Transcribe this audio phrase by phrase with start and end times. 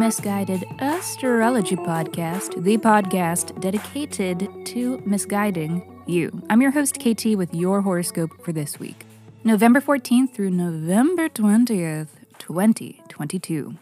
[0.00, 6.42] Miss Guided Astrology Podcast, the podcast dedicated to misguiding you.
[6.48, 9.04] I'm your host, KT, with your horoscope for this week,
[9.44, 12.08] November 14th through November 20th,
[12.38, 13.76] 2022.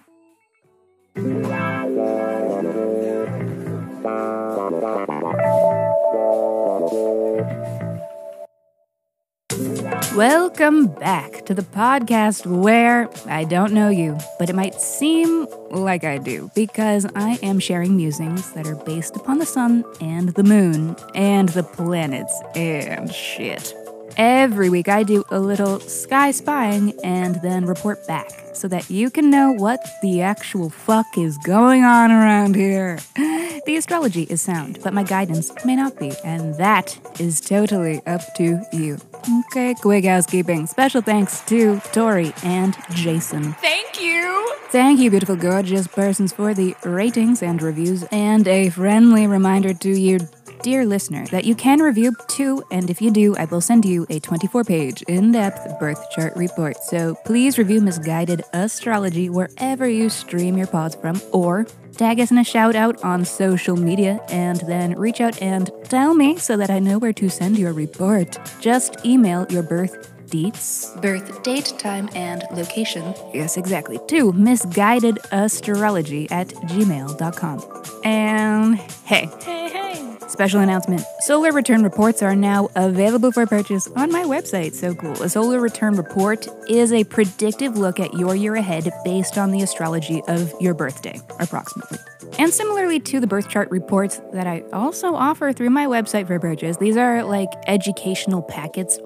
[10.14, 16.02] Welcome back to the podcast where I don't know you, but it might seem like
[16.02, 20.42] I do because I am sharing musings that are based upon the sun and the
[20.42, 23.74] moon and the planets and shit.
[24.16, 29.10] Every week I do a little sky spying and then report back so that you
[29.10, 32.98] can know what the actual fuck is going on around here.
[33.14, 38.22] The astrology is sound, but my guidance may not be, and that is totally up
[38.36, 38.98] to you.
[39.46, 40.66] Okay, quick housekeeping.
[40.66, 43.52] Special thanks to Tori and Jason.
[43.54, 44.54] Thank you.
[44.70, 49.90] Thank you, beautiful, gorgeous persons, for the ratings and reviews, and a friendly reminder to
[49.90, 50.18] you,
[50.62, 54.06] dear listener, that you can review too, and if you do, I will send you
[54.10, 56.76] a 24 page, in depth birth chart report.
[56.84, 62.30] So please review Miss Guided Astrology wherever you stream your pods from, or tag us
[62.30, 66.56] in a shout out on social media, and then reach out and tell me so
[66.56, 68.38] that I know where to send your report.
[68.60, 73.14] Just email your birth deets, birth date, time, and location.
[73.32, 73.98] Yes, exactly.
[74.08, 77.62] To misguidedastrology at gmail.com.
[78.04, 80.07] And hey, Hey, hey.
[80.28, 84.74] Special announcement Solar return reports are now available for purchase on my website.
[84.74, 85.22] So cool.
[85.22, 89.62] A solar return report is a predictive look at your year ahead based on the
[89.62, 91.98] astrology of your birthday, approximately.
[92.38, 96.38] And similarly to the birth chart reports that I also offer through my website for
[96.38, 98.98] purchase, these are like educational packets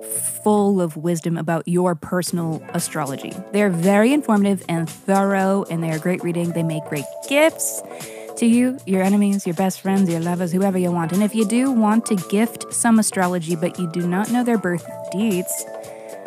[0.43, 3.33] full of wisdom about your personal astrology.
[3.53, 6.51] They're very informative and thorough, and they are great reading.
[6.51, 7.81] They make great gifts
[8.43, 11.13] to you, your enemies, your best friends, your lovers, whoever you want.
[11.13, 14.59] And if you do want to gift some astrology but you do not know their
[14.59, 15.65] birth dates,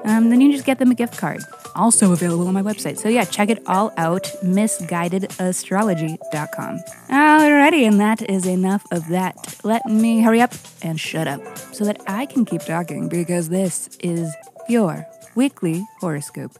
[0.05, 1.41] um, then you just get them a gift card.
[1.75, 2.97] Also available on my website.
[2.97, 6.79] So yeah, check it all out, misguidedastrology.com.
[7.09, 9.59] Alrighty, and that is enough of that.
[9.65, 11.41] Let me hurry up and shut up
[11.73, 14.33] so that I can keep talking because this is
[14.69, 15.05] your
[15.35, 16.57] weekly horoscope.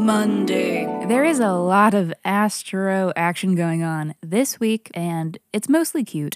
[0.00, 0.86] Monday.
[1.08, 6.34] There is a lot of astro action going on this week, and it's mostly cute.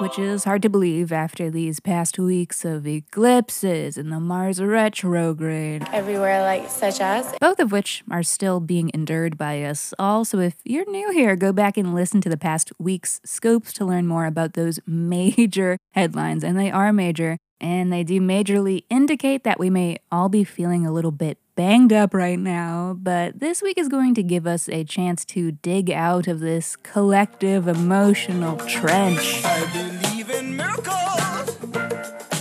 [0.00, 5.86] Which is hard to believe after these past weeks of eclipses and the Mars retrograde,
[5.92, 7.32] Everywhere, like such as.
[7.40, 10.24] both of which are still being endured by us all.
[10.24, 13.84] So if you're new here, go back and listen to the past week's scopes to
[13.84, 16.42] learn more about those major headlines.
[16.42, 20.84] And they are major, and they do majorly indicate that we may all be feeling
[20.84, 24.68] a little bit banged up right now, but this week is going to give us
[24.68, 29.42] a chance to dig out of this collective emotional trench.
[29.44, 31.56] I believe in miracles.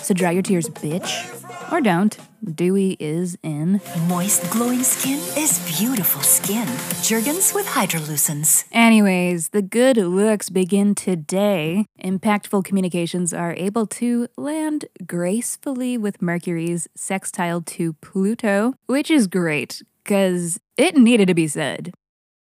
[0.05, 1.50] So dry your tears, bitch.
[1.71, 2.17] Or don't.
[2.43, 3.79] Dewy is in.
[4.07, 6.67] Moist, glowing skin is beautiful skin.
[7.01, 8.65] Jergens with Hydralucence.
[8.73, 11.85] Anyways, the good looks begin today.
[12.03, 19.81] Impactful communications are able to land gracefully with Mercury's sextile to Pluto, which is great,
[20.03, 21.93] because it needed to be said.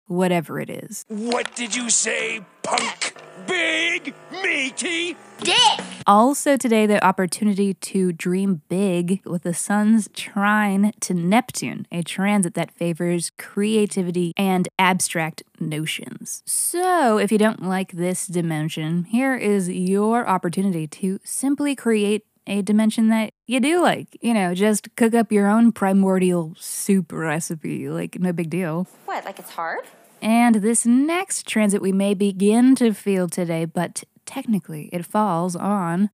[0.05, 1.05] Whatever it is.
[1.07, 3.15] What did you say, punk?
[3.45, 5.79] Big, meaty, dick.
[6.07, 12.53] Also, today, the opportunity to dream big with the sun's trine to Neptune, a transit
[12.53, 16.43] that favors creativity and abstract notions.
[16.45, 22.61] So, if you don't like this dimension, here is your opportunity to simply create a
[22.61, 24.17] dimension that you do like.
[24.21, 28.87] You know, just cook up your own primordial soup recipe, like, no big deal.
[29.05, 29.81] What, like it's hard?
[30.21, 36.09] And this next transit we may begin to feel today, but technically it falls on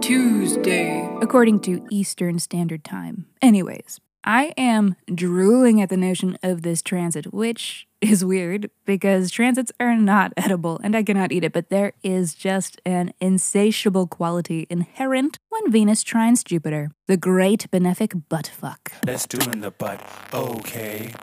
[0.00, 3.26] Tuesday, according to Eastern Standard Time.
[3.42, 9.70] Anyways, I am drooling at the notion of this transit, which is weird because transits
[9.78, 14.66] are not edible and I cannot eat it, but there is just an insatiable quality
[14.68, 18.92] inherent when Venus trines Jupiter, the great benefic buttfuck.
[19.06, 20.04] Let's do in the butt.
[20.34, 21.14] Okay.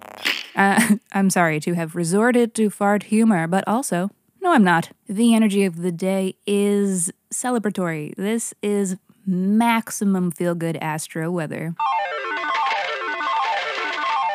[0.56, 4.12] Uh, I'm sorry to have resorted to fart humor, but also,
[4.42, 4.92] no, I'm not.
[5.10, 8.16] The energy of the day is celebratory.
[8.16, 8.96] This is
[9.26, 11.76] maximum feel good astro weather.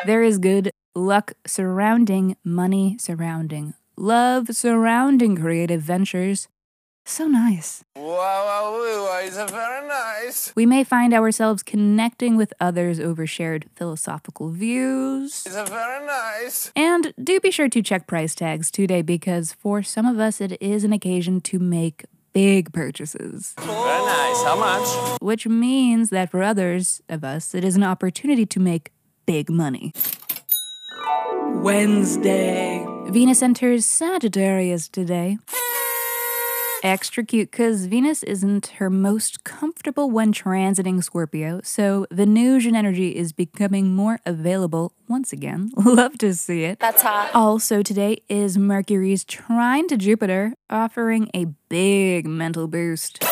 [0.06, 6.48] There is good luck surrounding money, surrounding love, surrounding creative ventures,
[7.04, 7.82] So nice.
[7.96, 10.52] Wow, wow, it's very nice.
[10.54, 15.44] We may find ourselves connecting with others over shared philosophical views.
[15.46, 16.70] It's very nice.
[16.76, 20.60] And do be sure to check price tags today because for some of us it
[20.60, 22.04] is an occasion to make
[22.34, 23.54] big purchases.
[23.58, 24.42] Very nice.
[24.44, 25.18] How much?
[25.22, 28.92] Which means that for others of us it is an opportunity to make
[29.28, 29.92] big money.
[31.62, 32.82] Wednesday.
[33.08, 35.36] Venus enters Sagittarius today.
[36.82, 43.34] Extra cute because Venus isn't her most comfortable when transiting Scorpio, so Venusian energy is
[43.34, 45.72] becoming more available once again.
[45.76, 46.78] Love to see it.
[46.78, 47.31] That's hot.
[47.34, 53.22] Also, today is Mercury's trine to Jupiter, offering a big mental boost.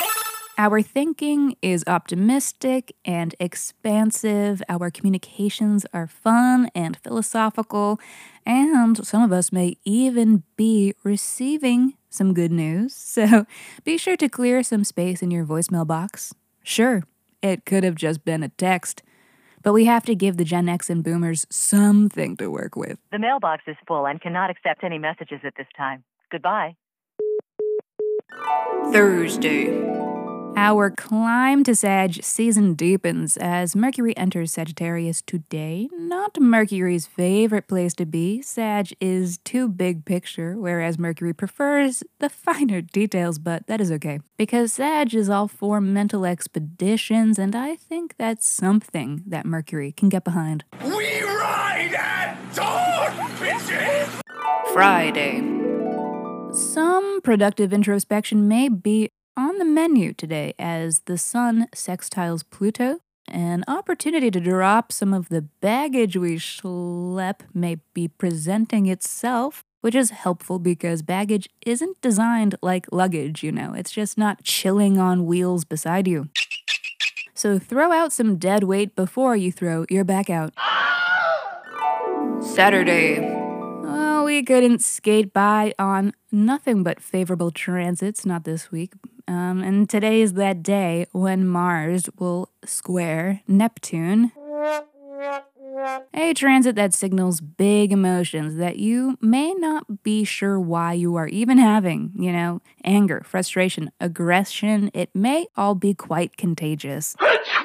[0.59, 4.63] Our thinking is optimistic and expansive.
[4.71, 8.01] Our communications are fun and philosophical.
[8.47, 12.95] And some of us may even be receiving some good news.
[13.17, 13.47] So
[13.83, 16.35] be sure to clear some space in your voicemail box.
[16.63, 17.03] Sure,
[17.41, 19.03] it could have just been a text,
[19.63, 22.99] but we have to give the Gen X and boomers something to work with.
[23.11, 26.05] The mailbox is full and cannot accept any messages at this time.
[26.31, 26.77] Goodbye.
[28.93, 29.96] Thursday.
[30.59, 35.91] Our climb to Sag season deepens as Mercury enters Sagittarius today.
[35.93, 38.41] Not Mercury's favorite place to be.
[38.41, 44.21] Sag is too big picture, whereas Mercury prefers the finer details, but that is okay.
[44.39, 50.09] Because Sag is all for mental expeditions, and I think that's something that Mercury can
[50.09, 50.65] get behind.
[50.83, 54.23] We ride at dawn, bitches!
[54.73, 55.43] Friday.
[56.53, 63.01] Some productive introspection may be on the menu today as the Sun sextiles Pluto.
[63.29, 69.95] An opportunity to drop some of the baggage we schlep may be presenting itself, which
[69.95, 75.27] is helpful because baggage isn't designed like luggage, you know, it's just not chilling on
[75.27, 76.29] wheels beside you.
[77.35, 80.55] So throw out some dead weight before you throw your back out.
[82.41, 83.21] Saturday.
[83.83, 88.93] Well, we couldn't skate by on nothing but favorable transits, not this week.
[89.29, 94.33] Um, and today is that day when Mars will square Neptune.
[96.15, 101.29] A transit that signals big emotions that you may not be sure why you are
[101.29, 102.13] even having.
[102.17, 107.15] You know, anger, frustration, aggression, it may all be quite contagious.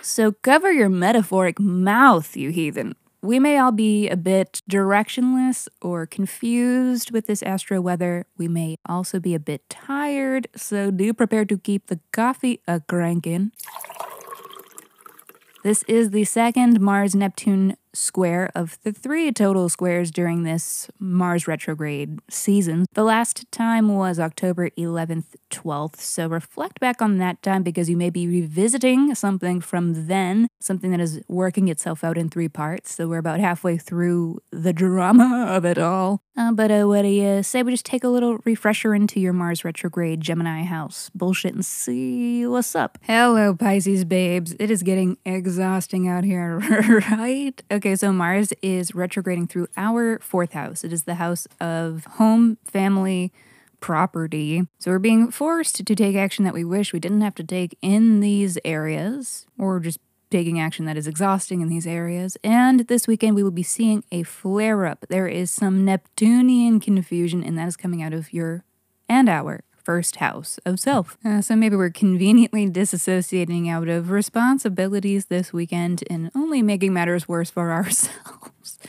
[0.02, 2.96] So cover your metaphoric mouth, you heathen.
[3.24, 8.26] We may all be a bit directionless or confused with this astro weather.
[8.36, 12.80] We may also be a bit tired, so do prepare to keep the coffee a
[12.80, 13.52] crankin'.
[15.64, 21.48] This is the second Mars Neptune square of the three total squares during this Mars
[21.48, 22.86] retrograde season.
[22.94, 27.98] The last time was October 11th, 12th, so reflect back on that time because you
[27.98, 32.96] may be revisiting something from then, something that is working itself out in three parts.
[32.96, 36.22] So we're about halfway through the drama of it all.
[36.38, 39.34] Uh, but uh, what do you say we just take a little refresher into your
[39.34, 42.98] Mars retrograde Gemini house bullshit and see what's up?
[43.02, 44.56] Hello, Pisces babes.
[44.58, 46.60] It is getting exhausting out here,
[47.12, 47.62] right?
[47.70, 50.84] Okay, so Mars is retrograding through our fourth house.
[50.84, 53.32] It is the house of home, family,
[53.79, 54.67] property.
[54.79, 57.77] So we're being forced to take action that we wish we didn't have to take
[57.82, 62.38] in these areas, or just taking action that is exhausting in these areas.
[62.44, 65.06] And this weekend, we will be seeing a flare up.
[65.10, 68.63] There is some Neptunian confusion, and that is coming out of your
[69.10, 71.18] and our first house of self.
[71.26, 77.28] Uh, so maybe we're conveniently disassociating out of responsibilities this weekend and only making matters
[77.28, 78.80] worse for ourselves.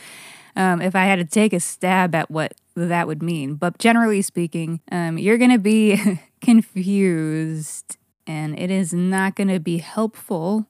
[0.55, 3.55] Um, if I had to take a stab at what that would mean.
[3.55, 9.59] But generally speaking, um, you're going to be confused and it is not going to
[9.59, 10.67] be helpful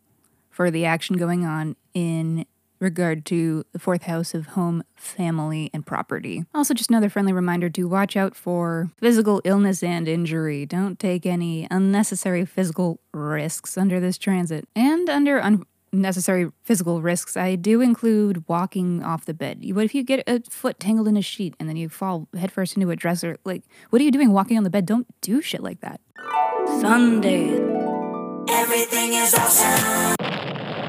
[0.50, 2.46] for the action going on in
[2.84, 6.46] regard to the fourth house of home, family, and property.
[6.54, 10.66] Also, just another friendly reminder to watch out for physical illness and injury.
[10.66, 14.68] Don't take any unnecessary physical risks under this transit.
[14.76, 15.38] And under
[15.94, 19.64] unnecessary physical risks, I do include walking off the bed.
[19.74, 22.76] What if you get a foot tangled in a sheet and then you fall headfirst
[22.76, 23.38] into a dresser?
[23.46, 24.86] Like, what are you doing walking on the bed?
[24.86, 26.02] Don't do shit like that.
[26.82, 27.60] Sunday.
[28.50, 30.33] Everything is awesome.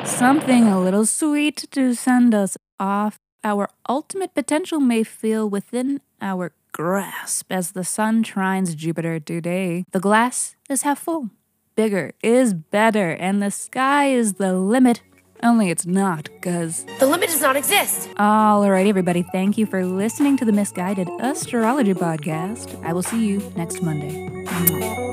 [0.04, 3.18] Something a little sweet to send us off.
[3.42, 9.84] Our ultimate potential may feel within our grasp as the sun trines Jupiter today.
[9.92, 11.30] The glass is half full.
[11.74, 15.02] Bigger is better, and the sky is the limit.
[15.42, 16.86] Only it's not, cuz.
[17.00, 18.08] The limit does not exist.
[18.18, 22.82] Alright, everybody, thank you for listening to the Miss Guided Astrology Podcast.
[22.84, 25.03] I will see you next Monday.